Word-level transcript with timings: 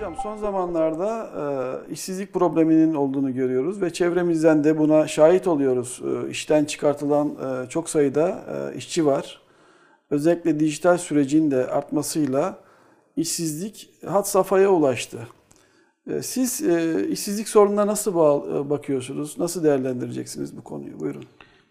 Hocam 0.00 0.16
son 0.22 0.36
zamanlarda 0.36 1.30
e, 1.88 1.92
işsizlik 1.92 2.32
probleminin 2.34 2.94
olduğunu 2.94 3.34
görüyoruz 3.34 3.82
ve 3.82 3.92
çevremizden 3.92 4.64
de 4.64 4.78
buna 4.78 5.08
şahit 5.08 5.46
oluyoruz. 5.46 6.02
E, 6.26 6.30
işten 6.30 6.64
çıkartılan 6.64 7.28
e, 7.28 7.68
çok 7.68 7.90
sayıda 7.90 8.28
e, 8.28 8.76
işçi 8.76 9.06
var. 9.06 9.40
Özellikle 10.10 10.60
dijital 10.60 10.98
sürecin 10.98 11.50
de 11.50 11.66
artmasıyla 11.66 12.58
işsizlik 13.16 13.90
had 14.06 14.24
safhaya 14.24 14.70
ulaştı. 14.70 15.18
E, 16.10 16.22
siz 16.22 16.62
e, 16.62 17.06
işsizlik 17.08 17.48
sorununa 17.48 17.86
nasıl 17.86 18.14
bağ- 18.14 18.58
e, 18.58 18.70
bakıyorsunuz? 18.70 19.38
Nasıl 19.38 19.64
değerlendireceksiniz 19.64 20.56
bu 20.56 20.64
konuyu? 20.64 21.00
Buyurun. 21.00 21.24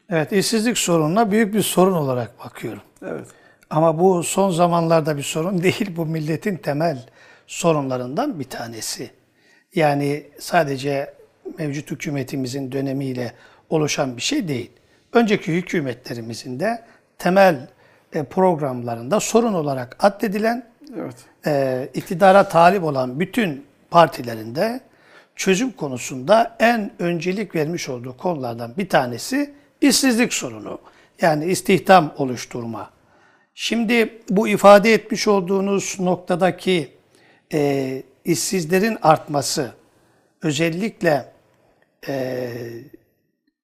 Evet, 0.10 0.32
işsizlik 0.32 0.78
sorununa 0.78 1.32
büyük 1.32 1.54
bir 1.54 1.62
sorun 1.62 1.94
olarak 1.94 2.40
bakıyorum. 2.46 2.82
Evet. 3.02 3.28
Ama 3.70 4.00
bu 4.00 4.24
son 4.24 4.50
zamanlarda 4.50 5.18
bir 5.18 5.24
sorun 5.24 5.64
değil, 5.64 5.98
bu 5.98 6.06
milletin 6.06 6.56
temel 6.58 7.06
sorunlarından 7.50 8.40
bir 8.40 8.44
tanesi. 8.44 9.10
Yani 9.76 10.24
sadece 10.40 11.14
mevcut 11.58 11.92
hükümetimizin 11.92 12.72
dönemiyle 12.72 13.34
oluşan 13.70 14.18
bir 14.18 14.22
şey 14.22 14.48
değil. 14.48 14.72
Önceki 15.14 15.54
hükümetlerimizin 15.54 16.60
de 16.60 16.84
temel 17.18 17.68
e, 18.14 18.24
programlarında 18.24 19.20
sorun 19.20 19.54
olarak 19.54 19.98
addedilen, 20.00 20.70
Evet. 20.98 21.16
e, 21.46 21.90
iktidara 21.94 22.50
talip 22.50 22.84
olan 22.84 23.20
bütün 23.20 23.66
partilerinde 23.92 24.80
çözüm 25.36 25.72
konusunda 25.72 26.56
en 26.60 26.92
öncelik 27.00 27.56
vermiş 27.56 27.90
olduğu 27.90 28.18
konulardan 28.18 28.78
bir 28.78 28.90
tanesi 28.90 29.54
işsizlik 29.82 30.34
sorunu. 30.34 30.80
Yani 31.22 31.46
istihdam 31.46 32.14
oluşturma. 32.18 32.90
Şimdi 33.56 34.22
bu 34.30 34.48
ifade 34.48 34.94
etmiş 34.94 35.28
olduğunuz 35.28 36.00
noktadaki 36.00 36.99
e, 37.54 38.04
işsizlerin 38.26 38.98
artması, 39.02 39.72
özellikle 40.42 41.26
e, 42.08 42.50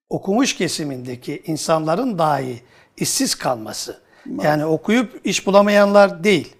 okumuş 0.09 0.55
kesimindeki 0.55 1.43
insanların 1.45 2.17
dahi 2.17 2.61
işsiz 2.97 3.35
kalması. 3.35 3.99
Yani 4.43 4.65
okuyup 4.65 5.21
iş 5.23 5.47
bulamayanlar 5.47 6.23
değil. 6.23 6.55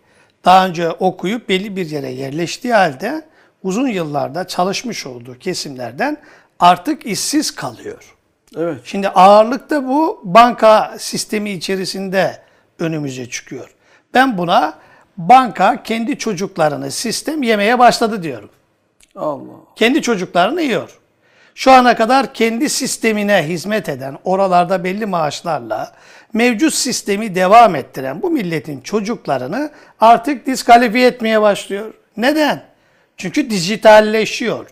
Daha 0.46 0.68
önce 0.68 0.92
okuyup 0.92 1.50
belli 1.50 1.76
bir 1.76 1.90
yere 1.90 2.12
yerleştiği 2.12 2.74
halde 2.74 3.22
uzun 3.64 3.88
yıllarda 3.88 4.48
çalışmış 4.48 5.06
olduğu 5.06 5.40
kesimlerden 5.40 6.18
artık 6.60 7.06
işsiz 7.06 7.56
kalıyor. 7.56 8.16
Evet. 8.58 8.82
Şimdi 8.84 9.10
ağırlıkta 9.10 9.88
bu 9.88 10.22
banka 10.24 10.96
sistemi 11.00 11.52
içerisinde 11.52 12.42
önümüze 12.80 13.30
çıkıyor. 13.30 13.76
Ben 14.14 14.38
buna 14.38 14.80
banka 15.18 15.84
kendi 15.84 16.18
çocuklarını 16.18 16.92
sistem 16.92 17.44
yemeye 17.44 17.80
başladı 17.80 18.24
diyorum. 18.24 18.50
Allah. 19.16 19.54
Kendi 19.76 20.02
çocuklarını 20.02 20.62
yiyor. 20.62 21.00
Şu 21.56 21.72
ana 21.72 21.96
kadar 21.96 22.34
kendi 22.34 22.70
sistemine 22.70 23.44
hizmet 23.48 23.90
eden, 23.90 24.18
oralarda 24.24 24.84
belli 24.84 25.06
maaşlarla 25.06 25.92
mevcut 26.34 26.74
sistemi 26.74 27.36
devam 27.36 27.76
ettiren 27.76 28.22
bu 28.22 28.30
milletin 28.32 28.82
çocuklarını 28.82 29.72
artık 30.00 30.46
diskalifiye 30.46 31.08
etmeye 31.08 31.42
başlıyor. 31.42 31.94
Neden? 32.18 32.64
Çünkü 33.18 33.50
dijitalleşiyor. 33.50 34.68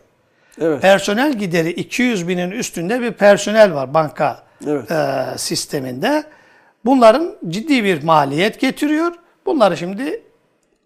Evet. 0.61 0.81
Personel 0.81 1.33
gideri 1.33 1.69
200 1.69 2.27
binin 2.27 2.51
üstünde 2.51 3.01
bir 3.01 3.11
personel 3.11 3.73
var 3.73 3.93
banka 3.93 4.43
Evet. 4.67 4.91
e, 4.91 5.25
sisteminde. 5.37 6.23
Bunların 6.85 7.35
ciddi 7.49 7.83
bir 7.83 8.03
maliyet 8.03 8.59
getiriyor. 8.59 9.11
Bunları 9.45 9.77
şimdi 9.77 10.21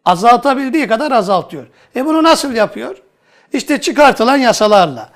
azaltabildiği 0.07 0.87
kadar 0.87 1.11
azaltıyor. 1.11 1.67
E 1.95 2.05
bunu 2.05 2.23
nasıl 2.23 2.53
yapıyor? 2.53 2.97
İşte 3.53 3.81
çıkartılan 3.81 4.37
yasalarla. 4.37 5.09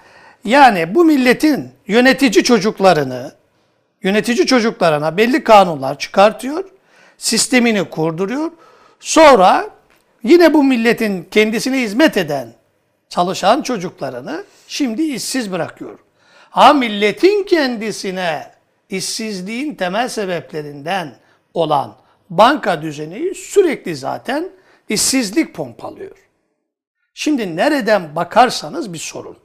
Yani 0.45 0.95
bu 0.95 1.05
milletin 1.05 1.71
yönetici 1.87 2.43
çocuklarını, 2.43 3.31
yönetici 4.03 4.45
çocuklarına 4.45 5.17
belli 5.17 5.43
kanunlar 5.43 5.99
çıkartıyor, 5.99 6.65
sistemini 7.17 7.89
kurduruyor. 7.89 8.51
Sonra 8.99 9.69
yine 10.23 10.53
bu 10.53 10.63
milletin 10.63 11.27
kendisine 11.31 11.81
hizmet 11.81 12.17
eden 12.17 12.53
çalışan 13.09 13.61
çocuklarını 13.61 14.43
şimdi 14.67 15.03
işsiz 15.03 15.51
bırakıyor. 15.51 15.99
Ha 16.49 16.73
milletin 16.73 17.43
kendisine 17.43 18.51
işsizliğin 18.89 19.75
temel 19.75 20.09
sebeplerinden 20.09 21.15
olan 21.53 21.95
banka 22.29 22.81
düzeni 22.81 23.35
sürekli 23.35 23.95
zaten 23.95 24.49
işsizlik 24.91 25.53
pompalıyor. 25.53 26.17
Şimdi 27.13 27.55
nereden 27.55 28.15
bakarsanız 28.15 28.93
bir 28.93 28.97
sorun. 28.97 29.37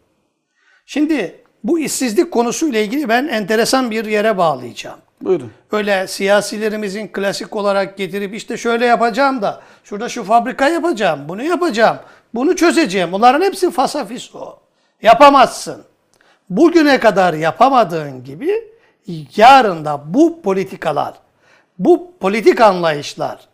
Şimdi 0.87 1.45
bu 1.65 1.79
işsizlik 1.79 2.33
konusuyla 2.33 2.81
ilgili 2.81 3.09
ben 3.09 3.29
enteresan 3.29 3.91
bir 3.91 4.05
yere 4.05 4.39
bağlayacağım. 4.39 4.99
Buyurun. 5.21 5.53
Öyle 5.73 6.07
siyasilerimizin 6.07 7.09
klasik 7.09 7.57
olarak 7.57 7.97
getirip 7.97 8.35
işte 8.35 8.57
şöyle 8.57 8.87
yapacağım 8.87 9.43
da 9.43 9.63
şurada 9.85 10.09
şu 10.09 10.25
fabrika 10.25 10.69
yapacağım, 10.69 11.29
bunu 11.29 11.43
yapacağım, 11.43 11.99
bunu 12.35 12.57
çözeceğim. 12.57 13.13
Bunların 13.13 13.45
hepsi 13.45 13.71
fasafiso. 13.71 14.59
Yapamazsın. 15.03 15.85
Bugüne 16.51 17.01
kadar 17.01 17.35
yapamadığın 17.35 18.25
gibi 18.25 18.65
yarın 19.37 19.85
da 19.85 20.15
bu 20.15 20.43
politikalar, 20.43 21.15
bu 21.79 22.13
politik 22.21 22.61
anlayışlar, 22.61 23.49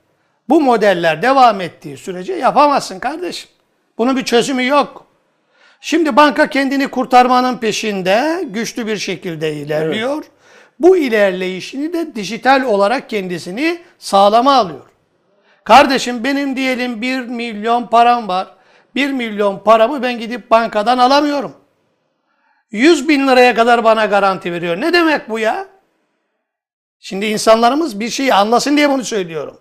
bu 0.48 0.60
modeller 0.60 1.22
devam 1.22 1.60
ettiği 1.60 1.96
sürece 1.96 2.32
yapamazsın 2.32 2.98
kardeşim. 2.98 3.50
Bunun 3.98 4.16
bir 4.16 4.24
çözümü 4.24 4.66
yok. 4.66 5.06
Şimdi 5.80 6.16
banka 6.16 6.46
kendini 6.46 6.88
kurtarmanın 6.88 7.58
peşinde 7.58 8.44
güçlü 8.46 8.86
bir 8.86 8.96
şekilde 8.96 9.54
ilerliyor. 9.54 10.24
Bu 10.78 10.96
ilerleyişini 10.96 11.92
de 11.92 12.14
dijital 12.14 12.62
olarak 12.62 13.10
kendisini 13.10 13.78
sağlama 13.98 14.54
alıyor. 14.54 14.86
Kardeşim 15.64 16.24
benim 16.24 16.56
diyelim 16.56 17.02
1 17.02 17.20
milyon 17.20 17.86
param 17.86 18.28
var. 18.28 18.48
1 18.94 19.10
milyon 19.10 19.58
paramı 19.58 20.02
ben 20.02 20.18
gidip 20.18 20.50
bankadan 20.50 20.98
alamıyorum. 20.98 21.54
100 22.70 23.08
bin 23.08 23.28
liraya 23.28 23.54
kadar 23.54 23.84
bana 23.84 24.06
garanti 24.06 24.52
veriyor. 24.52 24.80
Ne 24.80 24.92
demek 24.92 25.28
bu 25.28 25.38
ya? 25.38 25.66
Şimdi 26.98 27.26
insanlarımız 27.26 28.00
bir 28.00 28.10
şeyi 28.10 28.34
anlasın 28.34 28.76
diye 28.76 28.90
bunu 28.90 29.04
söylüyorum. 29.04 29.60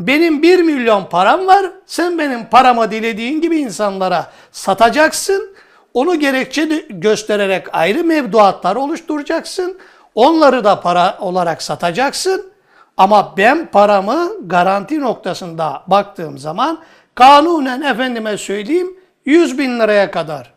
Benim 0.00 0.42
1 0.42 0.62
milyon 0.62 1.04
param 1.04 1.46
var. 1.46 1.70
Sen 1.86 2.18
benim 2.18 2.44
paramı 2.44 2.90
dilediğin 2.90 3.40
gibi 3.40 3.58
insanlara 3.58 4.32
satacaksın. 4.52 5.56
Onu 5.94 6.18
gerekçe 6.18 6.64
göstererek 6.90 7.66
ayrı 7.74 8.04
mevduatlar 8.04 8.76
oluşturacaksın. 8.76 9.78
Onları 10.14 10.64
da 10.64 10.80
para 10.80 11.18
olarak 11.20 11.62
satacaksın. 11.62 12.52
Ama 12.96 13.34
ben 13.36 13.66
paramı 13.66 14.30
garanti 14.46 15.00
noktasında 15.00 15.82
baktığım 15.86 16.38
zaman 16.38 16.78
kanunen 17.14 17.82
efendime 17.82 18.38
söyleyeyim 18.38 18.96
100 19.24 19.58
bin 19.58 19.80
liraya 19.80 20.10
kadar. 20.10 20.52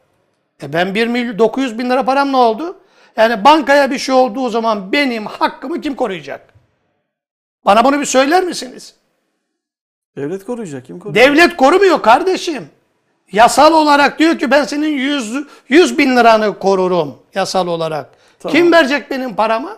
E 0.63 0.73
ben 0.73 0.95
1 0.95 1.07
milyon 1.07 1.39
900 1.39 1.79
bin 1.79 1.89
lira 1.89 2.05
param 2.05 2.31
ne 2.31 2.37
oldu? 2.37 2.77
Yani 3.17 3.43
bankaya 3.43 3.91
bir 3.91 3.97
şey 3.97 4.15
olduğu 4.15 4.49
zaman 4.49 4.91
benim 4.91 5.25
hakkımı 5.25 5.81
kim 5.81 5.95
koruyacak? 5.95 6.53
Bana 7.65 7.85
bunu 7.85 7.99
bir 7.99 8.05
söyler 8.05 8.43
misiniz? 8.43 8.95
Devlet 10.17 10.45
koruyacak. 10.45 10.85
Kim 10.85 10.99
koruyacak? 10.99 11.27
Devlet 11.27 11.57
korumuyor 11.57 12.01
kardeşim. 12.01 12.69
Yasal 13.31 13.73
olarak 13.73 14.19
diyor 14.19 14.39
ki 14.39 14.51
ben 14.51 14.63
senin 14.63 14.97
100, 14.97 15.35
100 15.69 15.97
bin 15.97 16.17
liranı 16.17 16.59
korurum 16.59 17.15
yasal 17.35 17.67
olarak. 17.67 18.09
Tamam. 18.39 18.55
Kim 18.55 18.71
verecek 18.71 19.11
benim 19.11 19.35
paramı? 19.35 19.77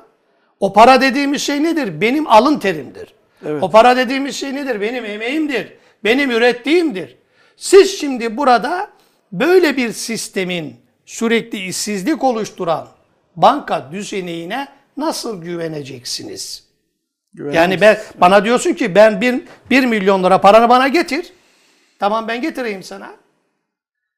O 0.59 0.73
para 0.73 1.01
dediğimiz 1.01 1.41
şey 1.41 1.63
nedir? 1.63 2.01
Benim 2.01 2.27
alın 2.27 2.59
terimdir. 2.59 3.13
Evet. 3.45 3.63
O 3.63 3.71
para 3.71 3.97
dediğimiz 3.97 4.35
şey 4.35 4.55
nedir? 4.55 4.81
Benim 4.81 5.05
emeğimdir. 5.05 5.73
Benim 6.03 6.31
ürettiğimdir. 6.31 7.15
Siz 7.57 7.99
şimdi 7.99 8.37
burada 8.37 8.89
böyle 9.31 9.77
bir 9.77 9.91
sistemin 9.91 10.75
sürekli 11.05 11.65
işsizlik 11.67 12.23
oluşturan 12.23 12.87
banka 13.35 13.89
düzenine 13.91 14.67
nasıl 14.97 15.41
güveneceksiniz? 15.41 16.63
Yani 17.37 17.81
ben 17.81 17.97
bana 18.15 18.45
diyorsun 18.45 18.73
ki 18.73 18.95
ben 18.95 19.21
bir, 19.21 19.41
bir 19.69 19.85
milyon 19.85 20.23
lira 20.23 20.41
paranı 20.41 20.69
bana 20.69 20.87
getir. 20.87 21.33
Tamam 21.99 22.27
ben 22.27 22.41
getireyim 22.41 22.83
sana. 22.83 23.11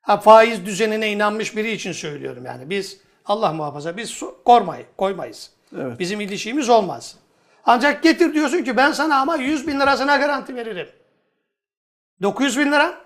Ha, 0.01 0.17
faiz 0.17 0.65
düzenine 0.65 1.11
inanmış 1.11 1.55
biri 1.55 1.71
için 1.71 1.91
söylüyorum 1.91 2.45
yani. 2.45 2.69
Biz 2.69 2.97
Allah 3.25 3.53
muhafaza 3.53 3.97
biz 3.97 4.23
kormayı, 4.45 4.85
koymayız. 4.97 5.51
Evet. 5.77 5.99
Bizim 5.99 6.21
ilişkimiz 6.21 6.69
olmaz. 6.69 7.15
Ancak 7.65 8.03
getir 8.03 8.33
diyorsun 8.33 8.63
ki 8.63 8.77
ben 8.77 8.91
sana 8.91 9.19
ama 9.19 9.35
100 9.35 9.67
bin 9.67 9.79
lirasına 9.79 10.17
garanti 10.17 10.55
veririm. 10.55 10.89
900 12.21 12.59
bin 12.59 12.71
lira? 12.71 12.97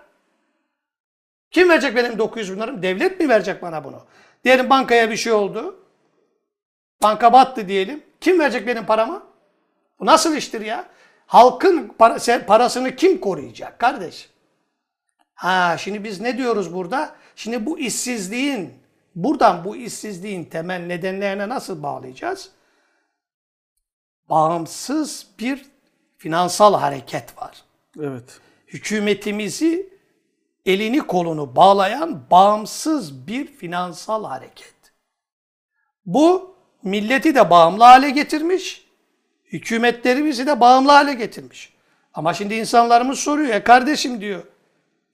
Kim 1.50 1.68
verecek 1.68 1.96
benim 1.96 2.18
900 2.18 2.52
bin 2.52 2.60
liramı? 2.60 2.82
Devlet 2.82 3.20
mi 3.20 3.28
verecek 3.28 3.62
bana 3.62 3.84
bunu? 3.84 4.02
Diyelim 4.44 4.70
bankaya 4.70 5.10
bir 5.10 5.16
şey 5.16 5.32
oldu. 5.32 5.76
Banka 7.02 7.32
battı 7.32 7.68
diyelim. 7.68 8.02
Kim 8.20 8.40
verecek 8.40 8.66
benim 8.66 8.86
paramı? 8.86 9.31
Bu 10.02 10.06
nasıl 10.06 10.36
iştir 10.36 10.60
ya? 10.60 10.88
Halkın 11.26 11.94
parasını 12.46 12.96
kim 12.96 13.20
koruyacak 13.20 13.78
kardeş? 13.78 14.30
Ha 15.34 15.76
şimdi 15.78 16.04
biz 16.04 16.20
ne 16.20 16.38
diyoruz 16.38 16.74
burada? 16.74 17.14
Şimdi 17.36 17.66
bu 17.66 17.78
işsizliğin 17.78 18.74
buradan 19.14 19.64
bu 19.64 19.76
işsizliğin 19.76 20.44
temel 20.44 20.80
nedenlerine 20.80 21.48
nasıl 21.48 21.82
bağlayacağız? 21.82 22.50
Bağımsız 24.28 25.26
bir 25.38 25.66
finansal 26.18 26.74
hareket 26.74 27.38
var. 27.38 27.62
Evet. 28.00 28.40
Hükümetimizi 28.66 29.92
elini 30.66 30.98
kolunu 30.98 31.56
bağlayan 31.56 32.30
bağımsız 32.30 33.26
bir 33.26 33.46
finansal 33.46 34.24
hareket. 34.24 34.74
Bu 36.06 36.56
milleti 36.82 37.34
de 37.34 37.50
bağımlı 37.50 37.84
hale 37.84 38.10
getirmiş, 38.10 38.81
hükümetlerimizi 39.52 40.46
de 40.46 40.60
bağımlı 40.60 40.90
hale 40.90 41.14
getirmiş. 41.14 41.72
Ama 42.14 42.34
şimdi 42.34 42.54
insanlarımız 42.54 43.18
soruyor, 43.18 43.54
e 43.54 43.64
kardeşim 43.64 44.20
diyor. 44.20 44.42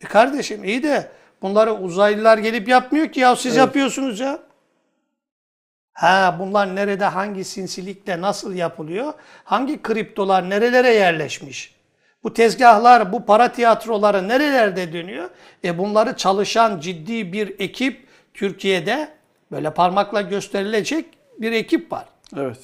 E 0.00 0.04
kardeşim 0.04 0.64
iyi 0.64 0.82
de 0.82 1.08
bunları 1.42 1.74
uzaylılar 1.74 2.38
gelip 2.38 2.68
yapmıyor 2.68 3.08
ki 3.08 3.20
ya 3.20 3.36
siz 3.36 3.56
yapıyorsunuz 3.56 4.20
ya. 4.20 4.38
Ha 5.92 6.36
bunlar 6.38 6.76
nerede, 6.76 7.04
hangi 7.04 7.44
sinsilikle 7.44 8.20
nasıl 8.20 8.54
yapılıyor? 8.54 9.12
Hangi 9.44 9.82
kriptolar 9.82 10.50
nerelere 10.50 10.94
yerleşmiş? 10.94 11.74
Bu 12.22 12.34
tezgahlar, 12.34 13.12
bu 13.12 13.26
para 13.26 13.52
tiyatroları 13.52 14.28
nerelerde 14.28 14.92
dönüyor? 14.92 15.30
E 15.64 15.78
bunları 15.78 16.16
çalışan 16.16 16.80
ciddi 16.80 17.32
bir 17.32 17.60
ekip 17.60 18.08
Türkiye'de 18.34 19.08
böyle 19.52 19.74
parmakla 19.74 20.20
gösterilecek 20.20 21.06
bir 21.38 21.52
ekip 21.52 21.92
var. 21.92 22.04
Evet. 22.36 22.58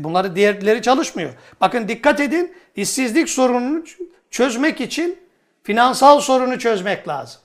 E 0.00 0.04
bunları 0.04 0.36
diğerleri 0.36 0.82
çalışmıyor. 0.82 1.30
Bakın 1.60 1.88
dikkat 1.88 2.20
edin, 2.20 2.52
işsizlik 2.76 3.28
sorununu 3.28 3.84
çözmek 4.30 4.80
için 4.80 5.18
finansal 5.62 6.20
sorunu 6.20 6.58
çözmek 6.58 7.08
lazım. 7.08 7.40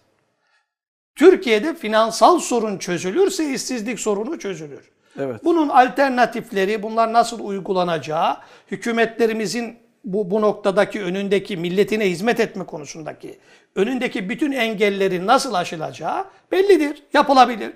Türkiye'de 1.15 1.75
finansal 1.75 2.39
sorun 2.39 2.77
çözülürse 2.77 3.53
işsizlik 3.53 3.99
sorunu 3.99 4.39
çözülür. 4.39 4.91
Evet. 5.19 5.43
Bunun 5.43 5.69
alternatifleri, 5.69 6.83
bunlar 6.83 7.13
nasıl 7.13 7.39
uygulanacağı, 7.39 8.37
hükümetlerimizin 8.71 9.77
bu, 10.05 10.31
bu 10.31 10.41
noktadaki 10.41 11.03
önündeki 11.03 11.57
milletine 11.57 12.09
hizmet 12.09 12.39
etme 12.39 12.65
konusundaki 12.65 13.39
önündeki 13.75 14.29
bütün 14.29 14.51
engellerin 14.51 15.27
nasıl 15.27 15.53
aşılacağı 15.53 16.25
bellidir, 16.51 17.03
yapılabilir. 17.13 17.73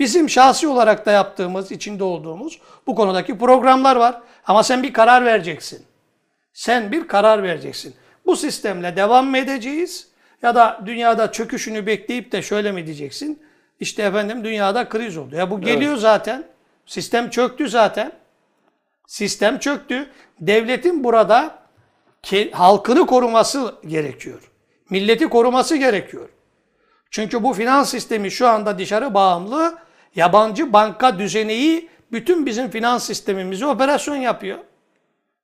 Bizim 0.00 0.30
şahsi 0.30 0.68
olarak 0.68 1.06
da 1.06 1.10
yaptığımız, 1.10 1.72
içinde 1.72 2.04
olduğumuz 2.04 2.60
bu 2.86 2.94
konudaki 2.94 3.38
programlar 3.38 3.96
var. 3.96 4.20
Ama 4.46 4.62
sen 4.62 4.82
bir 4.82 4.92
karar 4.92 5.24
vereceksin. 5.24 5.84
Sen 6.52 6.92
bir 6.92 7.08
karar 7.08 7.42
vereceksin. 7.42 7.94
Bu 8.26 8.36
sistemle 8.36 8.96
devam 8.96 9.26
mı 9.26 9.38
edeceğiz? 9.38 10.08
Ya 10.42 10.54
da 10.54 10.80
dünyada 10.86 11.32
çöküşünü 11.32 11.86
bekleyip 11.86 12.32
de 12.32 12.42
şöyle 12.42 12.72
mi 12.72 12.86
diyeceksin? 12.86 13.42
İşte 13.80 14.02
efendim 14.02 14.44
dünyada 14.44 14.88
kriz 14.88 15.16
oldu. 15.16 15.36
Ya 15.36 15.50
bu 15.50 15.60
geliyor 15.60 15.96
zaten. 15.96 16.44
Sistem 16.86 17.30
çöktü 17.30 17.68
zaten. 17.68 18.12
Sistem 19.06 19.58
çöktü. 19.58 20.10
Devletin 20.40 21.04
burada 21.04 21.58
halkını 22.52 23.06
koruması 23.06 23.74
gerekiyor. 23.86 24.50
Milleti 24.90 25.28
koruması 25.28 25.76
gerekiyor. 25.76 26.28
Çünkü 27.10 27.42
bu 27.42 27.52
finans 27.52 27.90
sistemi 27.90 28.30
şu 28.30 28.48
anda 28.48 28.78
dışarı 28.78 29.14
bağımlı. 29.14 29.78
Yabancı 30.16 30.72
banka 30.72 31.18
düzeneyi 31.18 31.88
bütün 32.12 32.46
bizim 32.46 32.70
finans 32.70 33.06
sistemimizi 33.06 33.66
operasyon 33.66 34.16
yapıyor. 34.16 34.58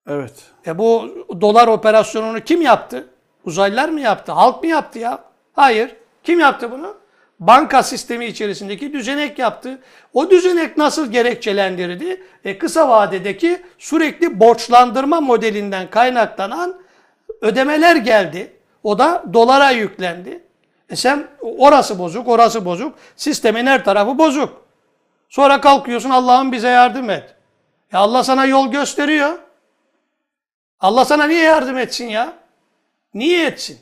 Evet. 0.09 0.35
E 0.67 0.79
bu 0.79 1.11
dolar 1.41 1.69
operasyonunu 1.69 2.41
kim 2.41 2.63
yaptı? 2.63 3.09
Uzaylılar 3.45 3.89
mı 3.89 4.01
yaptı? 4.01 4.33
Halk 4.33 4.63
mı 4.63 4.69
yaptı 4.69 4.99
ya? 4.99 5.25
Hayır. 5.53 5.97
Kim 6.25 6.41
yaptı 6.41 6.71
bunu? 6.71 6.97
Banka 7.41 7.83
sistemi 7.83 8.27
içerisindeki 8.27 8.93
düzenek 8.93 9.39
yaptı. 9.39 9.79
O 10.13 10.31
düzenek 10.31 10.77
nasıl 10.77 11.13
gerekçelendirdi? 11.13 12.23
E 12.45 12.59
kısa 12.59 12.89
vadedeki 12.89 13.63
sürekli 13.79 14.41
borçlandırma 14.41 15.21
modelinden 15.21 15.91
kaynaklanan 15.91 16.81
ödemeler 17.41 17.97
geldi. 17.97 18.53
O 18.83 18.99
da 18.99 19.25
dolara 19.33 19.71
yüklendi. 19.71 20.46
E 20.91 20.97
sen 20.97 21.29
orası 21.41 21.99
bozuk, 21.99 22.29
orası 22.29 22.65
bozuk. 22.65 22.95
Sistemin 23.17 23.67
her 23.67 23.85
tarafı 23.85 24.19
bozuk. 24.19 24.63
Sonra 25.29 25.61
kalkıyorsun 25.61 26.11
Allah'ım 26.11 26.53
bize 26.53 26.69
yardım 26.69 27.11
et. 27.11 27.35
Ya 27.93 27.99
Allah 27.99 28.25
sana 28.25 28.47
yol 28.47 28.71
gösteriyor. 28.71 29.39
Allah 30.81 31.05
sana 31.05 31.27
niye 31.27 31.43
yardım 31.43 31.79
etsin 31.79 32.09
ya? 32.09 32.33
Niye 33.15 33.47
etsin? 33.47 33.79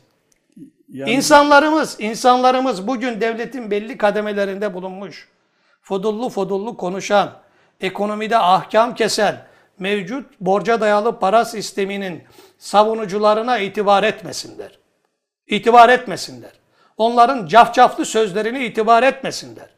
Yani 0.89 1.11
İnsanlarımız, 1.11 1.97
insanlarımız 2.01 2.87
bugün 2.87 3.21
devletin 3.21 3.71
belli 3.71 3.99
kademelerinde 3.99 4.75
bulunmuş. 4.75 5.29
Fudullu 5.83 6.29
fudullu 6.29 6.77
konuşan, 6.77 7.33
ekonomide 7.81 8.39
ahkam 8.39 8.95
kesen, 8.95 9.47
mevcut 9.79 10.41
borca 10.41 10.81
dayalı 10.81 11.19
para 11.19 11.45
sisteminin 11.45 12.25
savunucularına 12.59 13.59
itibar 13.59 14.03
etmesinler. 14.03 14.79
İtibar 15.47 15.89
etmesinler. 15.89 16.53
Onların 16.97 17.47
cafcaflı 17.47 18.05
sözlerine 18.05 18.67
itibar 18.67 19.03
etmesinler. 19.03 19.75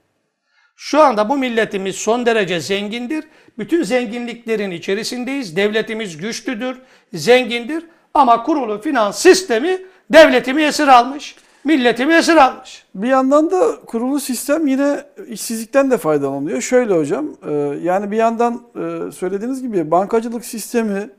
Şu 0.76 1.00
anda 1.00 1.28
bu 1.28 1.36
milletimiz 1.36 1.96
son 1.96 2.26
derece 2.26 2.60
zengindir. 2.60 3.24
Bütün 3.58 3.82
zenginliklerin 3.82 4.70
içerisindeyiz. 4.70 5.56
Devletimiz 5.56 6.16
güçlüdür, 6.16 6.78
zengindir. 7.12 7.84
Ama 8.14 8.42
kurulu 8.42 8.80
finans 8.80 9.18
sistemi 9.18 9.82
devletimi 10.12 10.62
esir 10.62 10.88
almış, 10.88 11.36
milletimi 11.64 12.14
esir 12.14 12.36
almış. 12.36 12.84
bir 12.94 13.08
yandan 13.08 13.50
da 13.50 13.80
kurulu 13.86 14.20
sistem 14.20 14.66
yine 14.66 15.04
işsizlikten 15.28 15.90
de 15.90 15.98
faydalanıyor. 15.98 16.60
Şöyle 16.60 16.94
hocam, 16.94 17.26
e, 17.48 17.52
yani 17.82 18.10
bir 18.10 18.16
yandan 18.16 18.62
e, 18.74 19.12
söylediğiniz 19.12 19.62
gibi 19.62 19.90
bankacılık 19.90 20.44
sistemi 20.44 21.10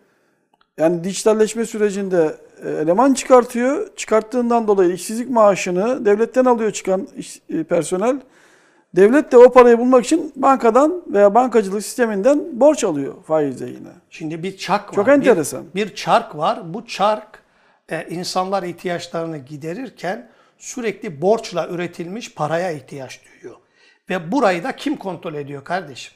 yani 0.77 1.03
dijitalleşme 1.03 1.65
sürecinde 1.65 2.35
eleman 2.63 3.13
çıkartıyor. 3.13 3.95
Çıkarttığından 3.95 4.67
dolayı 4.67 4.93
işsizlik 4.93 5.29
maaşını 5.29 6.05
devletten 6.05 6.45
alıyor 6.45 6.71
çıkan 6.71 7.07
iş- 7.17 7.41
e, 7.49 7.63
personel. 7.63 8.19
Devlet 8.95 9.31
de 9.31 9.37
o 9.37 9.51
parayı 9.51 9.77
bulmak 9.79 10.05
için 10.05 10.33
bankadan 10.35 11.03
veya 11.07 11.35
bankacılık 11.35 11.83
sisteminden 11.83 12.59
borç 12.59 12.83
alıyor 12.83 13.13
faizle 13.23 13.65
yine. 13.65 13.89
Şimdi 14.09 14.43
bir 14.43 14.57
çark 14.57 14.89
var. 14.89 14.95
Çok 14.95 15.07
bir- 15.07 15.11
enteresan. 15.11 15.63
Bir, 15.75 15.95
çark 15.95 16.35
var. 16.37 16.73
Bu 16.73 16.85
çark 16.85 17.43
e, 17.89 18.07
insanlar 18.09 18.63
ihtiyaçlarını 18.63 19.37
giderirken 19.37 20.29
sürekli 20.57 21.21
borçla 21.21 21.67
üretilmiş 21.67 22.33
paraya 22.35 22.71
ihtiyaç 22.71 23.21
duyuyor. 23.25 23.59
Ve 24.09 24.31
burayı 24.31 24.63
da 24.63 24.75
kim 24.75 24.97
kontrol 24.97 25.33
ediyor 25.33 25.63
kardeşim? 25.63 26.13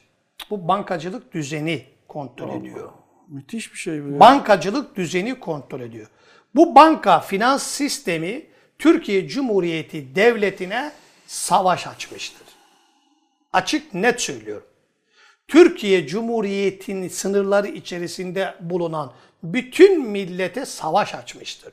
Bu 0.50 0.68
bankacılık 0.68 1.32
düzeni 1.34 1.82
kontrol 2.08 2.60
ediyor. 2.60 2.88
Müthiş 3.32 3.72
bir 3.72 3.78
şey 3.78 4.04
bu. 4.04 4.08
ya. 4.08 4.20
Bankacılık 4.20 4.96
düzeni 4.96 5.40
kontrol 5.40 5.80
ediyor. 5.80 6.06
Bu 6.54 6.74
banka 6.74 7.20
finans 7.20 7.62
sistemi 7.62 8.46
Türkiye 8.78 9.28
Cumhuriyeti 9.28 10.14
Devleti'ne 10.14 10.92
savaş 11.26 11.86
açmıştır. 11.86 12.46
Açık 13.52 13.94
net 13.94 14.20
söylüyorum. 14.20 14.66
Türkiye 15.48 16.06
Cumhuriyeti'nin 16.06 17.08
sınırları 17.08 17.68
içerisinde 17.68 18.54
bulunan 18.60 19.12
bütün 19.42 20.08
millete 20.08 20.66
savaş 20.66 21.14
açmıştır. 21.14 21.72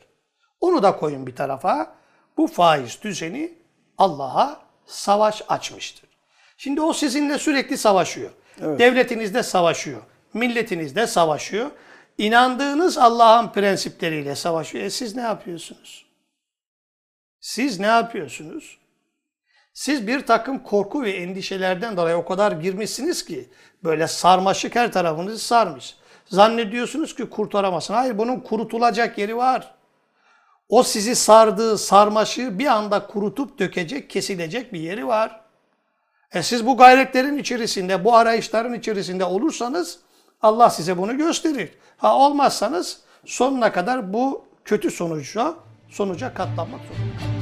Onu 0.61 0.83
da 0.83 0.97
koyun 0.97 1.27
bir 1.27 1.35
tarafa. 1.35 1.95
Bu 2.37 2.47
faiz 2.47 2.99
düzeni 3.03 3.53
Allah'a 3.97 4.61
savaş 4.85 5.43
açmıştır. 5.47 6.09
Şimdi 6.57 6.81
o 6.81 6.93
sizinle 6.93 7.37
sürekli 7.37 7.77
savaşıyor. 7.77 8.29
Devletiniz 8.59 9.33
de 9.33 9.43
savaşıyor. 9.43 10.01
Milletiniz 10.33 10.95
de 10.95 11.07
savaşıyor. 11.07 11.71
İnandığınız 12.17 12.97
Allah'ın 12.97 13.51
prensipleriyle 13.51 14.35
savaşıyor. 14.35 14.83
E 14.83 14.89
siz 14.89 15.15
ne 15.15 15.21
yapıyorsunuz? 15.21 16.05
Siz 17.39 17.79
ne 17.79 17.87
yapıyorsunuz? 17.87 18.77
Siz 19.73 20.07
bir 20.07 20.25
takım 20.25 20.63
korku 20.63 21.03
ve 21.03 21.11
endişelerden 21.11 21.97
dolayı 21.97 22.15
o 22.15 22.25
kadar 22.25 22.51
girmişsiniz 22.51 23.25
ki 23.25 23.49
böyle 23.83 24.07
sarmaşık 24.07 24.75
her 24.75 24.91
tarafınızı 24.91 25.39
sarmış. 25.39 25.95
Zannediyorsunuz 26.25 27.15
ki 27.15 27.29
kurtaramazsın. 27.29 27.93
Hayır 27.93 28.17
bunun 28.17 28.39
kurutulacak 28.39 29.17
yeri 29.17 29.37
var. 29.37 29.75
O 30.69 30.83
sizi 30.83 31.15
sardığı 31.15 31.77
sarmaşığı 31.77 32.59
bir 32.59 32.67
anda 32.67 33.07
kurutup 33.07 33.59
dökecek, 33.59 34.09
kesilecek 34.09 34.73
bir 34.73 34.79
yeri 34.79 35.07
var. 35.07 35.41
E 36.33 36.43
siz 36.43 36.65
bu 36.65 36.77
gayretlerin 36.77 37.37
içerisinde, 37.37 38.05
bu 38.05 38.15
arayışların 38.15 38.73
içerisinde 38.73 39.25
olursanız 39.25 39.99
Allah 40.41 40.69
size 40.69 40.97
bunu 40.97 41.17
gösterir. 41.17 41.69
Ha 41.97 42.17
olmazsanız 42.17 42.99
sonuna 43.25 43.71
kadar 43.71 44.13
bu 44.13 44.45
kötü 44.65 44.91
sonuca, 44.91 45.53
sonuca 45.89 46.33
katlanmak 46.33 46.79
zorunda. 46.81 47.38